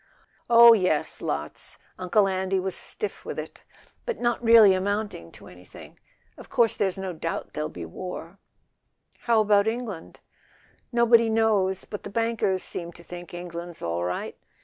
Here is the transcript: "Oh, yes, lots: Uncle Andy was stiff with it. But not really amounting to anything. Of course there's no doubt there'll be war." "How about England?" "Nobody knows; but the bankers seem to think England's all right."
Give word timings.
"Oh, 0.49 0.73
yes, 0.73 1.21
lots: 1.21 1.77
Uncle 1.99 2.27
Andy 2.27 2.59
was 2.59 2.75
stiff 2.75 3.23
with 3.23 3.37
it. 3.37 3.61
But 4.07 4.19
not 4.19 4.43
really 4.43 4.73
amounting 4.73 5.31
to 5.33 5.45
anything. 5.45 5.99
Of 6.39 6.49
course 6.49 6.75
there's 6.75 6.97
no 6.97 7.13
doubt 7.13 7.53
there'll 7.53 7.69
be 7.69 7.85
war." 7.85 8.39
"How 9.25 9.41
about 9.41 9.67
England?" 9.67 10.19
"Nobody 10.91 11.29
knows; 11.29 11.85
but 11.85 12.01
the 12.01 12.09
bankers 12.09 12.63
seem 12.63 12.91
to 12.93 13.03
think 13.03 13.31
England's 13.31 13.83
all 13.83 14.03
right." 14.03 14.35